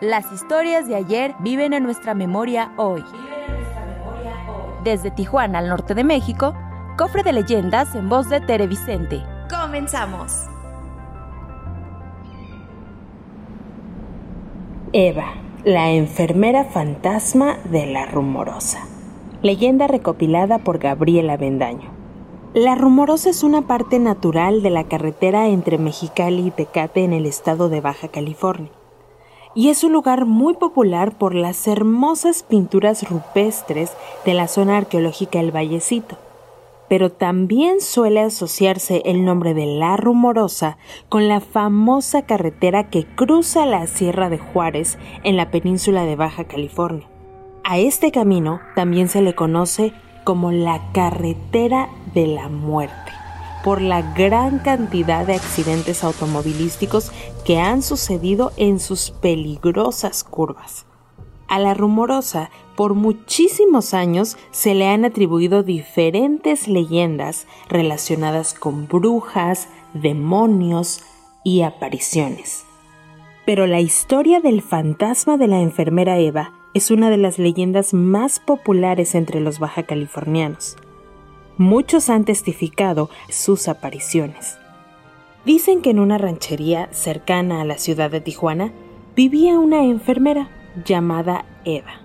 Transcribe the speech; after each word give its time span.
Las 0.00 0.30
historias 0.32 0.88
de 0.88 0.96
ayer 0.96 1.36
viven 1.38 1.72
en 1.72 1.84
nuestra 1.84 2.14
memoria 2.14 2.72
hoy. 2.76 3.04
Desde 4.82 5.12
Tijuana 5.12 5.60
al 5.60 5.68
norte 5.68 5.94
de 5.94 6.02
México, 6.02 6.52
cofre 6.98 7.22
de 7.22 7.32
leyendas 7.32 7.94
en 7.94 8.08
voz 8.08 8.28
de 8.28 8.40
Tere 8.40 8.66
Vicente. 8.66 9.22
Comenzamos. 9.48 10.46
Eva, 14.92 15.26
la 15.64 15.92
enfermera 15.92 16.64
fantasma 16.64 17.56
de 17.64 17.86
la 17.86 18.04
rumorosa. 18.06 18.80
Leyenda 19.42 19.86
recopilada 19.86 20.58
por 20.58 20.78
Gabriela 20.78 21.36
Bendaño. 21.36 21.90
La 22.52 22.74
rumorosa 22.74 23.30
es 23.30 23.44
una 23.44 23.62
parte 23.62 24.00
natural 24.00 24.62
de 24.62 24.70
la 24.70 24.84
carretera 24.84 25.46
entre 25.46 25.78
Mexicali 25.78 26.48
y 26.48 26.50
Tecate 26.50 27.04
en 27.04 27.12
el 27.12 27.26
estado 27.26 27.68
de 27.68 27.80
Baja 27.80 28.08
California. 28.08 28.70
Y 29.54 29.68
es 29.68 29.84
un 29.84 29.92
lugar 29.92 30.24
muy 30.26 30.54
popular 30.54 31.16
por 31.16 31.34
las 31.34 31.66
hermosas 31.68 32.42
pinturas 32.42 33.08
rupestres 33.08 33.92
de 34.24 34.34
la 34.34 34.48
zona 34.48 34.76
arqueológica 34.76 35.40
El 35.40 35.52
Vallecito 35.52 36.16
pero 36.88 37.10
también 37.10 37.80
suele 37.80 38.20
asociarse 38.20 39.02
el 39.04 39.24
nombre 39.24 39.54
de 39.54 39.66
La 39.66 39.96
Rumorosa 39.96 40.76
con 41.08 41.28
la 41.28 41.40
famosa 41.40 42.22
carretera 42.22 42.90
que 42.90 43.04
cruza 43.04 43.66
la 43.66 43.86
Sierra 43.86 44.28
de 44.28 44.38
Juárez 44.38 44.98
en 45.22 45.36
la 45.36 45.50
península 45.50 46.04
de 46.04 46.16
Baja 46.16 46.44
California. 46.44 47.08
A 47.64 47.78
este 47.78 48.12
camino 48.12 48.60
también 48.74 49.08
se 49.08 49.22
le 49.22 49.34
conoce 49.34 49.92
como 50.24 50.52
la 50.52 50.92
carretera 50.92 51.88
de 52.14 52.26
la 52.26 52.48
muerte, 52.48 53.03
por 53.64 53.80
la 53.80 54.02
gran 54.12 54.58
cantidad 54.58 55.26
de 55.26 55.34
accidentes 55.34 56.04
automovilísticos 56.04 57.10
que 57.46 57.58
han 57.58 57.82
sucedido 57.82 58.52
en 58.58 58.78
sus 58.78 59.10
peligrosas 59.10 60.22
curvas. 60.22 60.84
A 61.48 61.58
la 61.58 61.72
rumorosa, 61.72 62.50
por 62.76 62.92
muchísimos 62.92 63.94
años 63.94 64.36
se 64.50 64.74
le 64.74 64.88
han 64.88 65.06
atribuido 65.06 65.62
diferentes 65.62 66.68
leyendas 66.68 67.46
relacionadas 67.68 68.52
con 68.52 68.86
brujas, 68.86 69.68
demonios 69.94 71.02
y 71.42 71.62
apariciones. 71.62 72.66
Pero 73.46 73.66
la 73.66 73.80
historia 73.80 74.40
del 74.40 74.60
fantasma 74.60 75.38
de 75.38 75.48
la 75.48 75.60
enfermera 75.60 76.18
Eva 76.18 76.52
es 76.74 76.90
una 76.90 77.08
de 77.08 77.18
las 77.18 77.38
leyendas 77.38 77.94
más 77.94 78.40
populares 78.40 79.14
entre 79.14 79.40
los 79.40 79.58
baja 79.58 79.84
californianos. 79.84 80.76
Muchos 81.56 82.10
han 82.10 82.24
testificado 82.24 83.10
sus 83.28 83.68
apariciones. 83.68 84.58
Dicen 85.44 85.82
que 85.82 85.90
en 85.90 86.00
una 86.00 86.18
ranchería 86.18 86.88
cercana 86.90 87.60
a 87.60 87.64
la 87.64 87.78
ciudad 87.78 88.10
de 88.10 88.20
Tijuana 88.20 88.72
vivía 89.14 89.58
una 89.58 89.84
enfermera 89.84 90.48
llamada 90.84 91.44
Eva. 91.64 92.00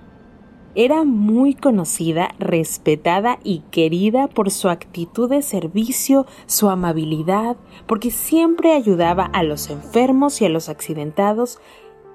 Era 0.75 1.03
muy 1.03 1.55
conocida, 1.55 2.29
respetada 2.37 3.39
y 3.43 3.63
querida 3.71 4.27
por 4.27 4.51
su 4.51 4.69
actitud 4.69 5.29
de 5.29 5.41
servicio, 5.41 6.27
su 6.45 6.69
amabilidad, 6.69 7.57
porque 7.87 8.11
siempre 8.11 8.73
ayudaba 8.73 9.25
a 9.25 9.41
los 9.41 9.71
enfermos 9.71 10.41
y 10.41 10.45
a 10.45 10.49
los 10.49 10.69
accidentados 10.69 11.59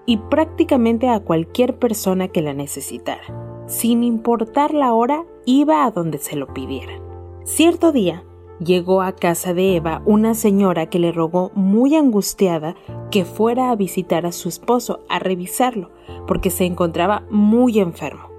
y 0.06 0.18
prácticamente 0.18 1.08
a 1.08 1.18
cualquier 1.18 1.78
persona 1.78 2.28
que 2.28 2.42
la 2.42 2.54
necesitara. 2.54 3.64
Sin 3.66 4.04
importar 4.04 4.72
la 4.72 4.92
hora, 4.92 5.24
iba 5.46 5.84
a 5.84 5.90
donde 5.90 6.18
se 6.18 6.36
lo 6.36 6.46
pidieran. 6.54 7.03
Cierto 7.44 7.92
día, 7.92 8.24
llegó 8.58 9.02
a 9.02 9.12
casa 9.12 9.52
de 9.52 9.76
Eva 9.76 10.00
una 10.06 10.32
señora 10.34 10.86
que 10.86 10.98
le 10.98 11.12
rogó 11.12 11.50
muy 11.54 11.94
angustiada 11.94 12.74
que 13.10 13.26
fuera 13.26 13.70
a 13.70 13.76
visitar 13.76 14.24
a 14.24 14.32
su 14.32 14.48
esposo, 14.48 15.00
a 15.10 15.18
revisarlo, 15.18 15.90
porque 16.26 16.48
se 16.48 16.64
encontraba 16.64 17.24
muy 17.28 17.80
enfermo. 17.80 18.30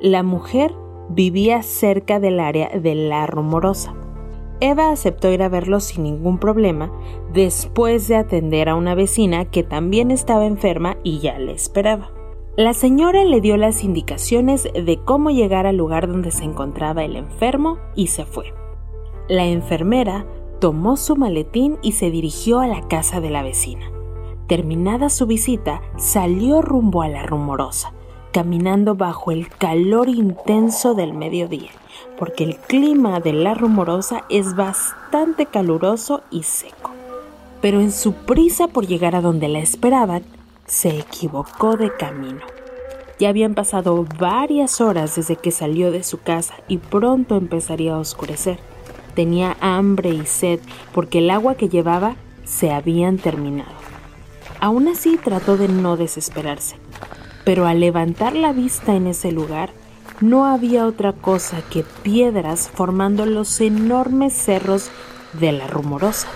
La 0.00 0.24
mujer 0.24 0.74
vivía 1.10 1.62
cerca 1.62 2.18
del 2.18 2.40
área 2.40 2.70
de 2.70 2.96
La 2.96 3.24
Rumorosa. 3.28 3.94
Eva 4.58 4.90
aceptó 4.90 5.30
ir 5.30 5.44
a 5.44 5.48
verlo 5.48 5.78
sin 5.78 6.02
ningún 6.02 6.38
problema 6.38 6.92
después 7.32 8.08
de 8.08 8.16
atender 8.16 8.68
a 8.68 8.74
una 8.74 8.96
vecina 8.96 9.44
que 9.44 9.62
también 9.62 10.10
estaba 10.10 10.44
enferma 10.44 10.96
y 11.04 11.20
ya 11.20 11.38
le 11.38 11.52
esperaba. 11.52 12.10
La 12.60 12.74
señora 12.74 13.24
le 13.24 13.40
dio 13.40 13.56
las 13.56 13.84
indicaciones 13.84 14.64
de 14.64 15.00
cómo 15.02 15.30
llegar 15.30 15.66
al 15.66 15.78
lugar 15.78 16.06
donde 16.06 16.30
se 16.30 16.44
encontraba 16.44 17.02
el 17.02 17.16
enfermo 17.16 17.78
y 17.96 18.08
se 18.08 18.26
fue. 18.26 18.52
La 19.30 19.46
enfermera 19.46 20.26
tomó 20.60 20.98
su 20.98 21.16
maletín 21.16 21.78
y 21.80 21.92
se 21.92 22.10
dirigió 22.10 22.60
a 22.60 22.66
la 22.66 22.86
casa 22.86 23.22
de 23.22 23.30
la 23.30 23.42
vecina. 23.42 23.90
Terminada 24.46 25.08
su 25.08 25.26
visita, 25.26 25.80
salió 25.96 26.60
rumbo 26.60 27.00
a 27.00 27.08
la 27.08 27.22
rumorosa, 27.22 27.94
caminando 28.30 28.94
bajo 28.94 29.30
el 29.30 29.48
calor 29.48 30.10
intenso 30.10 30.92
del 30.92 31.14
mediodía, 31.14 31.70
porque 32.18 32.44
el 32.44 32.56
clima 32.58 33.20
de 33.20 33.32
la 33.32 33.54
rumorosa 33.54 34.26
es 34.28 34.54
bastante 34.54 35.46
caluroso 35.46 36.20
y 36.30 36.42
seco. 36.42 36.90
Pero 37.62 37.80
en 37.80 37.90
su 37.90 38.12
prisa 38.12 38.68
por 38.68 38.86
llegar 38.86 39.16
a 39.16 39.22
donde 39.22 39.48
la 39.48 39.60
esperaban, 39.60 40.24
se 40.70 41.00
equivocó 41.00 41.76
de 41.76 41.92
camino. 41.92 42.42
Ya 43.18 43.28
habían 43.28 43.54
pasado 43.54 44.06
varias 44.18 44.80
horas 44.80 45.16
desde 45.16 45.34
que 45.34 45.50
salió 45.50 45.90
de 45.90 46.04
su 46.04 46.20
casa 46.20 46.54
y 46.68 46.78
pronto 46.78 47.36
empezaría 47.36 47.94
a 47.94 47.98
oscurecer. 47.98 48.60
Tenía 49.14 49.56
hambre 49.60 50.10
y 50.10 50.24
sed 50.26 50.60
porque 50.94 51.18
el 51.18 51.30
agua 51.30 51.56
que 51.56 51.68
llevaba 51.68 52.14
se 52.44 52.70
habían 52.70 53.18
terminado. 53.18 53.72
Aún 54.60 54.86
así 54.86 55.18
trató 55.18 55.56
de 55.56 55.66
no 55.66 55.96
desesperarse, 55.96 56.76
pero 57.44 57.66
al 57.66 57.80
levantar 57.80 58.36
la 58.36 58.52
vista 58.52 58.94
en 58.94 59.08
ese 59.08 59.32
lugar, 59.32 59.70
no 60.20 60.46
había 60.46 60.86
otra 60.86 61.12
cosa 61.12 61.62
que 61.68 61.82
piedras 62.02 62.70
formando 62.72 63.26
los 63.26 63.60
enormes 63.60 64.34
cerros 64.34 64.90
de 65.32 65.50
la 65.50 65.66
rumorosa. 65.66 66.28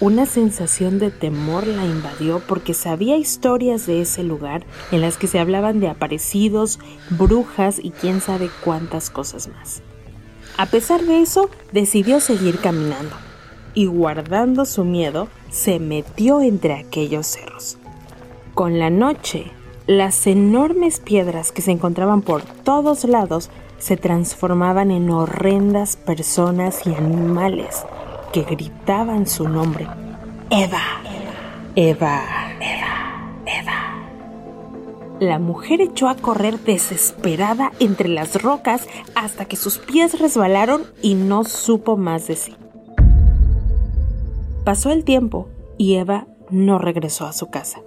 Una 0.00 0.26
sensación 0.26 1.00
de 1.00 1.10
temor 1.10 1.66
la 1.66 1.84
invadió 1.84 2.38
porque 2.38 2.72
sabía 2.72 3.16
historias 3.16 3.84
de 3.84 4.00
ese 4.00 4.22
lugar 4.22 4.64
en 4.92 5.00
las 5.00 5.16
que 5.16 5.26
se 5.26 5.40
hablaban 5.40 5.80
de 5.80 5.88
aparecidos, 5.88 6.78
brujas 7.10 7.80
y 7.82 7.90
quién 7.90 8.20
sabe 8.20 8.48
cuántas 8.62 9.10
cosas 9.10 9.48
más. 9.48 9.82
A 10.56 10.66
pesar 10.66 11.02
de 11.02 11.20
eso, 11.20 11.50
decidió 11.72 12.20
seguir 12.20 12.60
caminando 12.60 13.16
y 13.74 13.86
guardando 13.86 14.66
su 14.66 14.84
miedo, 14.84 15.26
se 15.50 15.80
metió 15.80 16.42
entre 16.42 16.74
aquellos 16.74 17.26
cerros. 17.26 17.76
Con 18.54 18.78
la 18.78 18.90
noche, 18.90 19.50
las 19.88 20.28
enormes 20.28 21.00
piedras 21.00 21.50
que 21.50 21.62
se 21.62 21.72
encontraban 21.72 22.22
por 22.22 22.42
todos 22.42 23.02
lados 23.02 23.50
se 23.78 23.96
transformaban 23.96 24.92
en 24.92 25.10
horrendas 25.10 25.96
personas 25.96 26.86
y 26.86 26.94
animales 26.94 27.84
que 28.32 28.42
gritaban 28.42 29.26
su 29.26 29.48
nombre. 29.48 29.86
Eva, 30.50 30.80
Eva, 31.74 32.22
Eva, 32.60 33.42
Eva. 33.46 34.08
La 35.20 35.38
mujer 35.38 35.80
echó 35.80 36.08
a 36.08 36.14
correr 36.14 36.58
desesperada 36.60 37.72
entre 37.80 38.08
las 38.08 38.40
rocas 38.40 38.86
hasta 39.14 39.44
que 39.44 39.56
sus 39.56 39.78
pies 39.78 40.18
resbalaron 40.18 40.82
y 41.02 41.14
no 41.14 41.44
supo 41.44 41.96
más 41.96 42.26
de 42.26 42.36
sí. 42.36 42.54
Pasó 44.64 44.90
el 44.90 45.04
tiempo 45.04 45.48
y 45.76 45.94
Eva 45.94 46.26
no 46.50 46.78
regresó 46.78 47.26
a 47.26 47.32
su 47.32 47.50
casa. 47.50 47.80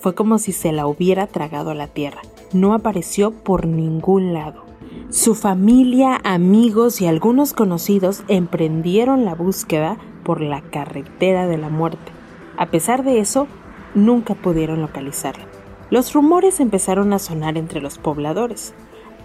Fue 0.00 0.14
como 0.14 0.38
si 0.38 0.52
se 0.52 0.72
la 0.72 0.86
hubiera 0.86 1.26
tragado 1.26 1.70
a 1.70 1.74
la 1.74 1.88
tierra. 1.88 2.22
No 2.52 2.72
apareció 2.74 3.32
por 3.32 3.66
ningún 3.66 4.32
lado. 4.32 4.69
Su 5.10 5.34
familia, 5.34 6.20
amigos 6.22 7.00
y 7.00 7.08
algunos 7.08 7.52
conocidos 7.52 8.22
emprendieron 8.28 9.24
la 9.24 9.34
búsqueda 9.34 9.96
por 10.22 10.40
la 10.40 10.60
carretera 10.60 11.48
de 11.48 11.58
la 11.58 11.68
muerte. 11.68 12.12
A 12.56 12.66
pesar 12.66 13.02
de 13.02 13.18
eso, 13.18 13.48
nunca 13.96 14.36
pudieron 14.36 14.80
localizarla. 14.80 15.46
Los 15.90 16.12
rumores 16.12 16.60
empezaron 16.60 17.12
a 17.12 17.18
sonar 17.18 17.58
entre 17.58 17.80
los 17.80 17.98
pobladores. 17.98 18.72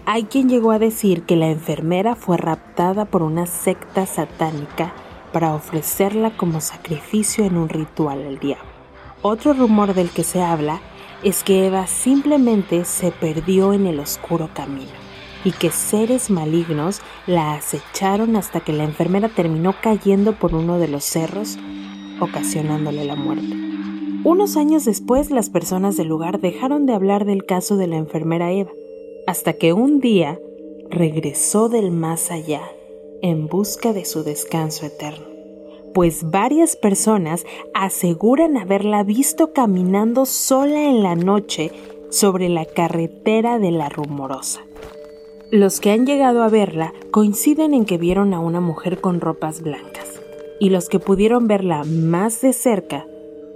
Hay 0.06 0.24
quien 0.24 0.48
llegó 0.48 0.72
a 0.72 0.80
decir 0.80 1.22
que 1.22 1.36
la 1.36 1.50
enfermera 1.50 2.16
fue 2.16 2.36
raptada 2.36 3.04
por 3.04 3.22
una 3.22 3.46
secta 3.46 4.06
satánica 4.06 4.92
para 5.32 5.54
ofrecerla 5.54 6.36
como 6.36 6.60
sacrificio 6.60 7.44
en 7.44 7.56
un 7.56 7.68
ritual 7.68 8.26
al 8.26 8.40
diablo. 8.40 8.66
Otro 9.22 9.52
rumor 9.52 9.94
del 9.94 10.10
que 10.10 10.24
se 10.24 10.42
habla 10.42 10.80
es 11.22 11.44
que 11.44 11.68
Eva 11.68 11.86
simplemente 11.86 12.84
se 12.84 13.12
perdió 13.12 13.72
en 13.72 13.86
el 13.86 14.00
oscuro 14.00 14.50
camino 14.52 15.05
y 15.44 15.52
que 15.52 15.70
seres 15.70 16.30
malignos 16.30 17.00
la 17.26 17.54
acecharon 17.54 18.36
hasta 18.36 18.60
que 18.60 18.72
la 18.72 18.84
enfermera 18.84 19.28
terminó 19.28 19.74
cayendo 19.80 20.32
por 20.32 20.54
uno 20.54 20.78
de 20.78 20.88
los 20.88 21.04
cerros, 21.04 21.58
ocasionándole 22.20 23.04
la 23.04 23.16
muerte. 23.16 23.54
Unos 24.24 24.56
años 24.56 24.84
después 24.84 25.30
las 25.30 25.50
personas 25.50 25.96
del 25.96 26.08
lugar 26.08 26.40
dejaron 26.40 26.86
de 26.86 26.94
hablar 26.94 27.24
del 27.24 27.44
caso 27.44 27.76
de 27.76 27.86
la 27.86 27.96
enfermera 27.96 28.52
Eva, 28.52 28.72
hasta 29.26 29.52
que 29.52 29.72
un 29.72 30.00
día 30.00 30.38
regresó 30.90 31.68
del 31.68 31.90
más 31.90 32.30
allá 32.30 32.62
en 33.22 33.46
busca 33.46 33.92
de 33.92 34.04
su 34.04 34.24
descanso 34.24 34.86
eterno 34.86 35.36
pues 35.96 36.30
varias 36.30 36.76
personas 36.76 37.46
aseguran 37.72 38.58
haberla 38.58 39.02
visto 39.02 39.54
caminando 39.54 40.26
sola 40.26 40.84
en 40.84 41.02
la 41.02 41.16
noche 41.16 41.72
sobre 42.10 42.50
la 42.50 42.66
carretera 42.66 43.58
de 43.58 43.70
la 43.70 43.88
rumorosa. 43.88 44.60
Los 45.52 45.78
que 45.78 45.92
han 45.92 46.06
llegado 46.06 46.42
a 46.42 46.48
verla 46.48 46.92
coinciden 47.12 47.72
en 47.72 47.84
que 47.84 47.98
vieron 47.98 48.34
a 48.34 48.40
una 48.40 48.60
mujer 48.60 49.00
con 49.00 49.20
ropas 49.20 49.62
blancas, 49.62 50.20
y 50.58 50.70
los 50.70 50.88
que 50.88 50.98
pudieron 50.98 51.46
verla 51.46 51.84
más 51.84 52.40
de 52.40 52.52
cerca 52.52 53.06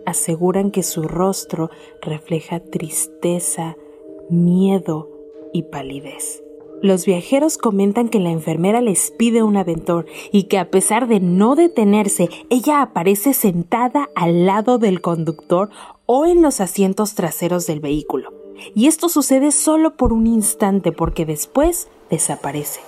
aseguran 0.06 0.70
que 0.70 0.84
su 0.84 1.02
rostro 1.02 1.68
refleja 2.00 2.60
tristeza, 2.60 3.76
miedo 4.28 5.10
y 5.52 5.64
palidez. 5.64 6.44
Los 6.80 7.06
viajeros 7.06 7.58
comentan 7.58 8.08
que 8.08 8.20
la 8.20 8.30
enfermera 8.30 8.80
les 8.80 9.10
pide 9.10 9.42
un 9.42 9.56
aventón 9.56 10.06
y 10.30 10.44
que 10.44 10.58
a 10.58 10.70
pesar 10.70 11.08
de 11.08 11.18
no 11.18 11.56
detenerse, 11.56 12.28
ella 12.50 12.82
aparece 12.82 13.34
sentada 13.34 14.10
al 14.14 14.46
lado 14.46 14.78
del 14.78 15.00
conductor 15.00 15.70
o 16.06 16.24
en 16.24 16.40
los 16.40 16.60
asientos 16.60 17.16
traseros 17.16 17.66
del 17.66 17.80
vehículo. 17.80 18.39
Y 18.74 18.86
esto 18.86 19.08
sucede 19.08 19.52
solo 19.52 19.96
por 19.96 20.12
un 20.12 20.26
instante 20.26 20.92
porque 20.92 21.26
después 21.26 21.88
desaparece. 22.10 22.80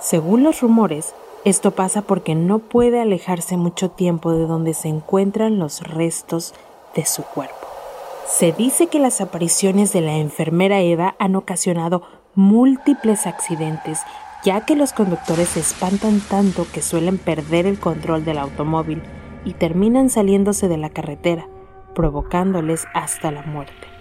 Según 0.00 0.42
los 0.42 0.60
rumores, 0.60 1.14
esto 1.44 1.70
pasa 1.70 2.02
porque 2.02 2.34
no 2.34 2.58
puede 2.58 3.00
alejarse 3.00 3.56
mucho 3.56 3.90
tiempo 3.90 4.32
de 4.32 4.46
donde 4.46 4.74
se 4.74 4.88
encuentran 4.88 5.58
los 5.58 5.80
restos 5.80 6.54
de 6.94 7.06
su 7.06 7.22
cuerpo. 7.22 7.54
Se 8.26 8.50
dice 8.52 8.88
que 8.88 8.98
las 8.98 9.20
apariciones 9.20 9.92
de 9.92 10.00
la 10.00 10.16
enfermera 10.16 10.80
Eva 10.80 11.14
han 11.20 11.36
ocasionado 11.36 12.02
múltiples 12.34 13.26
accidentes, 13.26 14.00
ya 14.44 14.66
que 14.66 14.74
los 14.74 14.92
conductores 14.92 15.50
se 15.50 15.60
espantan 15.60 16.20
tanto 16.20 16.66
que 16.72 16.82
suelen 16.82 17.18
perder 17.18 17.66
el 17.66 17.78
control 17.78 18.24
del 18.24 18.38
automóvil 18.38 19.02
y 19.44 19.54
terminan 19.54 20.10
saliéndose 20.10 20.66
de 20.66 20.76
la 20.76 20.90
carretera, 20.90 21.46
provocándoles 21.94 22.86
hasta 22.92 23.30
la 23.30 23.42
muerte. 23.42 23.95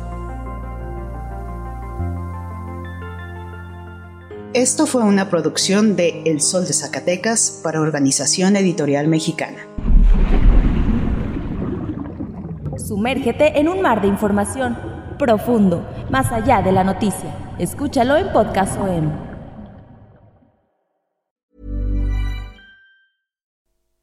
Esto 4.52 4.86
fue 4.86 5.02
una 5.02 5.30
producción 5.30 5.96
de 5.96 6.22
El 6.26 6.42
Sol 6.42 6.64
de 6.64 6.74
Zacatecas 6.74 7.60
para 7.60 7.80
Organización 7.80 8.54
Editorial 8.54 9.08
Mexicana. 9.08 9.58
Sumérgete 12.76 13.58
en 13.58 13.66
un 13.66 13.82
mar 13.82 14.00
de 14.00 14.06
información 14.06 14.93
profundo, 15.18 15.82
más 16.10 16.32
allá 16.32 16.62
de 16.62 16.72
la 16.72 16.84
noticia. 16.84 17.30
Escúchalo 17.58 18.16
en 18.16 18.28
Podcast 18.32 18.78
OM. 18.78 19.33